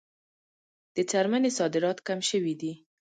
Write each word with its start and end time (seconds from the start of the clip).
د 0.95 0.97
څرمنې 1.11 1.51
صادرات 1.59 1.97
کم 2.07 2.19
شوي 2.29 2.53
دي 2.61 2.73